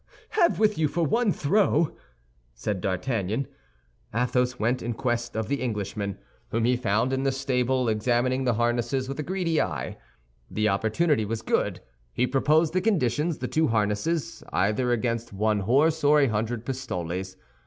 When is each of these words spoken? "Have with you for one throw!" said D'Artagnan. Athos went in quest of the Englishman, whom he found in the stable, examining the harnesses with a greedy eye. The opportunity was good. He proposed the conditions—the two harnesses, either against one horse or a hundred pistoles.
"Have 0.31 0.57
with 0.57 0.79
you 0.79 0.87
for 0.87 1.05
one 1.05 1.31
throw!" 1.31 1.95
said 2.55 2.81
D'Artagnan. 2.81 3.45
Athos 4.11 4.57
went 4.57 4.81
in 4.81 4.93
quest 4.93 5.37
of 5.37 5.47
the 5.47 5.61
Englishman, 5.61 6.17
whom 6.49 6.65
he 6.65 6.75
found 6.75 7.13
in 7.13 7.21
the 7.21 7.31
stable, 7.31 7.87
examining 7.87 8.43
the 8.43 8.55
harnesses 8.55 9.07
with 9.07 9.19
a 9.19 9.23
greedy 9.23 9.61
eye. 9.61 9.99
The 10.49 10.69
opportunity 10.69 11.23
was 11.23 11.43
good. 11.43 11.81
He 12.13 12.25
proposed 12.25 12.73
the 12.73 12.81
conditions—the 12.81 13.47
two 13.49 13.67
harnesses, 13.67 14.41
either 14.51 14.91
against 14.91 15.33
one 15.33 15.59
horse 15.59 16.03
or 16.03 16.19
a 16.19 16.27
hundred 16.29 16.65
pistoles. 16.65 17.37